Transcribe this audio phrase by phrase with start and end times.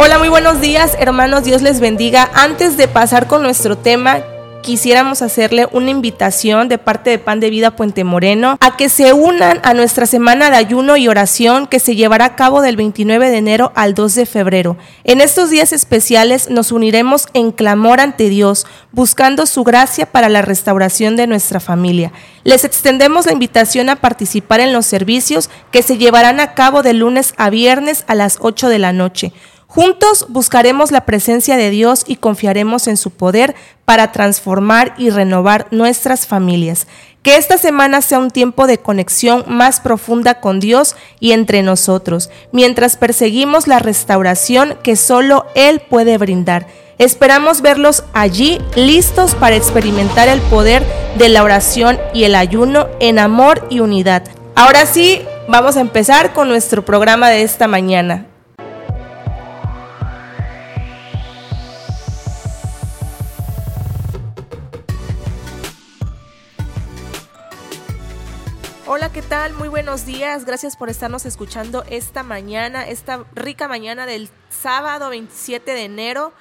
[0.00, 1.42] Hola, muy buenos días, hermanos.
[1.42, 2.30] Dios les bendiga.
[2.32, 4.20] Antes de pasar con nuestro tema,
[4.62, 9.12] quisiéramos hacerle una invitación de parte de Pan de Vida Puente Moreno a que se
[9.12, 13.28] unan a nuestra semana de ayuno y oración que se llevará a cabo del 29
[13.28, 14.76] de enero al 2 de febrero.
[15.02, 20.42] En estos días especiales nos uniremos en clamor ante Dios, buscando su gracia para la
[20.42, 22.12] restauración de nuestra familia.
[22.44, 26.92] Les extendemos la invitación a participar en los servicios que se llevarán a cabo de
[26.92, 29.32] lunes a viernes a las 8 de la noche.
[29.70, 33.54] Juntos buscaremos la presencia de Dios y confiaremos en su poder
[33.84, 36.86] para transformar y renovar nuestras familias.
[37.22, 42.30] Que esta semana sea un tiempo de conexión más profunda con Dios y entre nosotros,
[42.50, 46.66] mientras perseguimos la restauración que solo Él puede brindar.
[46.96, 50.82] Esperamos verlos allí listos para experimentar el poder
[51.18, 54.22] de la oración y el ayuno en amor y unidad.
[54.54, 58.27] Ahora sí, vamos a empezar con nuestro programa de esta mañana.
[68.90, 69.52] Hola, ¿qué tal?
[69.52, 70.46] Muy buenos días.
[70.46, 76.32] Gracias por estarnos escuchando esta mañana, esta rica mañana del sábado 27 de enero.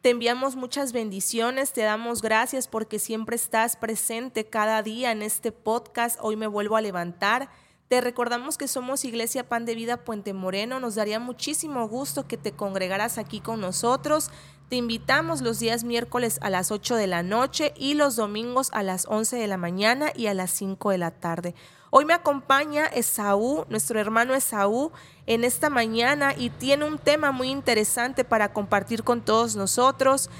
[0.00, 5.52] Te enviamos muchas bendiciones, te damos gracias porque siempre estás presente cada día en este
[5.52, 6.18] podcast.
[6.20, 7.48] Hoy me vuelvo a levantar.
[7.88, 10.80] Te recordamos que somos Iglesia Pan de Vida Puente Moreno.
[10.80, 14.30] Nos daría muchísimo gusto que te congregaras aquí con nosotros.
[14.70, 18.82] Te invitamos los días miércoles a las 8 de la noche y los domingos a
[18.82, 21.54] las 11 de la mañana y a las 5 de la tarde.
[21.90, 24.90] Hoy me acompaña Esaú, nuestro hermano Esaú,
[25.26, 30.30] en esta mañana y tiene un tema muy interesante para compartir con todos nosotros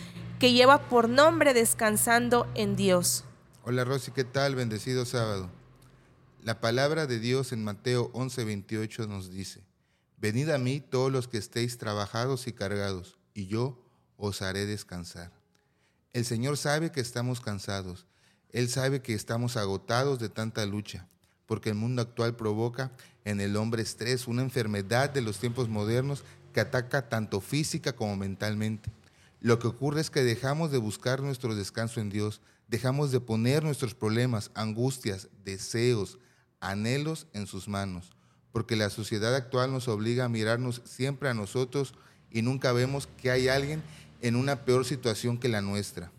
[0.41, 3.25] que lleva por nombre Descansando en Dios.
[3.65, 4.57] Hola Rosy, ¿qué tal?
[4.57, 5.51] Bendecido sábado.
[6.45, 9.65] La palabra de Dios en Mateo 11:28 nos dice,
[10.19, 13.83] Venid a mí todos los que estéis trabajados y cargados, y yo
[14.19, 15.33] os haré descansar.
[16.13, 18.07] El Señor sabe que estamos cansados,
[18.51, 21.09] Él sabe que estamos agotados de tanta lucha
[21.47, 22.93] porque el mundo actual provoca
[23.25, 28.17] en el hombre estrés, una enfermedad de los tiempos modernos que ataca tanto física como
[28.17, 28.91] mentalmente.
[29.41, 33.63] Lo que ocurre es que dejamos de buscar nuestro descanso en Dios, dejamos de poner
[33.63, 36.19] nuestros problemas, angustias, deseos,
[36.61, 38.13] anhelos en sus manos,
[38.53, 41.95] porque la sociedad actual nos obliga a mirarnos siempre a nosotros
[42.31, 43.83] y nunca vemos que hay alguien
[44.23, 46.11] en una peor situación que la nuestra.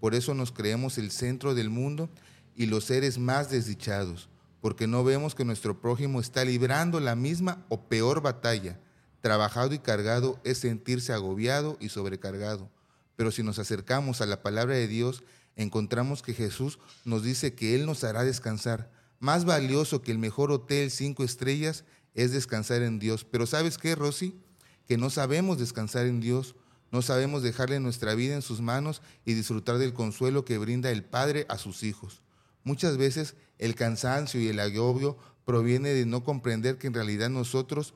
[0.00, 2.08] Por eso nos creemos el centro del mundo
[2.54, 4.28] y los seres más desdichados
[4.60, 8.78] porque no vemos que nuestro prójimo está librando la misma o peor batalla.
[9.20, 12.70] Trabajado y cargado es sentirse agobiado y sobrecargado.
[13.16, 15.22] Pero si nos acercamos a la palabra de Dios,
[15.56, 18.90] encontramos que Jesús nos dice que Él nos hará descansar.
[19.20, 21.84] Más valioso que el mejor hotel cinco estrellas
[22.14, 23.24] es descansar en Dios.
[23.24, 24.36] Pero ¿sabes qué, Rosy?
[24.86, 26.54] Que no sabemos descansar en Dios.
[26.90, 31.04] No sabemos dejarle nuestra vida en sus manos y disfrutar del consuelo que brinda el
[31.04, 32.22] Padre a sus hijos.
[32.64, 37.94] Muchas veces el cansancio y el agobio proviene de no comprender que en realidad nosotros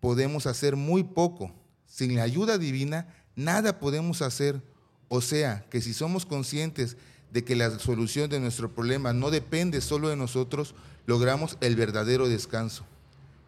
[0.00, 1.54] podemos hacer muy poco.
[1.86, 4.62] Sin la ayuda divina, nada podemos hacer.
[5.08, 6.96] O sea, que si somos conscientes
[7.32, 10.74] de que la solución de nuestro problema no depende solo de nosotros,
[11.06, 12.84] logramos el verdadero descanso.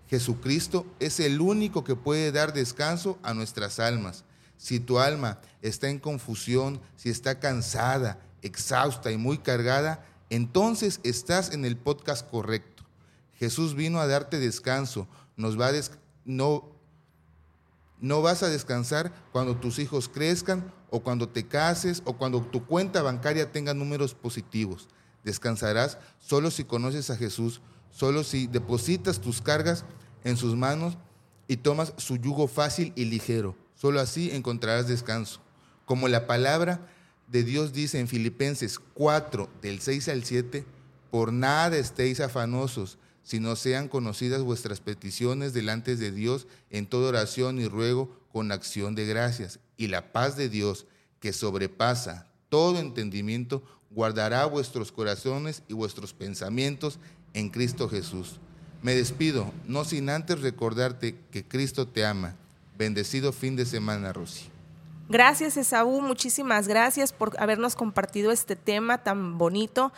[0.08, 4.24] Jesucristo es el único que puede dar descanso a nuestras almas.
[4.56, 11.52] Si tu alma está en confusión, si está cansada, exhausta y muy cargada, entonces estás
[11.52, 12.84] en el podcast correcto.
[13.34, 15.06] Jesús vino a darte descanso.
[15.36, 15.70] Nos va
[16.24, 16.70] no,
[18.04, 22.66] no vas a descansar cuando tus hijos crezcan o cuando te cases o cuando tu
[22.66, 24.88] cuenta bancaria tenga números positivos.
[25.24, 29.86] Descansarás solo si conoces a Jesús, solo si depositas tus cargas
[30.22, 30.98] en sus manos
[31.48, 33.56] y tomas su yugo fácil y ligero.
[33.74, 35.40] Solo así encontrarás descanso.
[35.86, 36.86] Como la palabra
[37.28, 40.66] de Dios dice en Filipenses 4, del 6 al 7,
[41.10, 47.58] por nada estéis afanosos, sino sean conocidas vuestras peticiones delante de Dios en toda oración
[47.58, 49.58] y ruego con acción de gracias.
[49.76, 50.86] Y la paz de Dios,
[51.20, 56.98] que sobrepasa todo entendimiento, guardará vuestros corazones y vuestros pensamientos
[57.32, 58.38] en Cristo Jesús.
[58.82, 62.36] Me despido, no sin antes recordarte que Cristo te ama.
[62.76, 64.44] Bendecido fin de semana, Rosy.
[65.08, 66.00] Gracias, Esaú.
[66.00, 69.92] Muchísimas gracias por habernos compartido este tema tan bonito.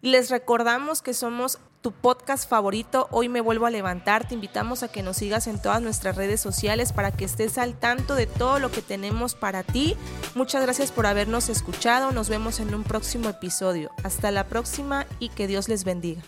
[0.00, 3.08] Y les recordamos que somos tu podcast favorito.
[3.10, 4.26] Hoy me vuelvo a levantar.
[4.26, 7.74] Te invitamos a que nos sigas en todas nuestras redes sociales para que estés al
[7.74, 9.94] tanto de todo lo que tenemos para ti.
[10.34, 12.10] Muchas gracias por habernos escuchado.
[12.10, 13.90] Nos vemos en un próximo episodio.
[14.02, 16.22] Hasta la próxima y que Dios les bendiga.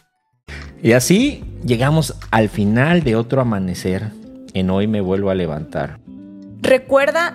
[0.82, 4.10] Y así llegamos al final de otro amanecer
[4.52, 5.98] en Hoy me vuelvo a levantar.
[6.60, 7.34] Recuerda,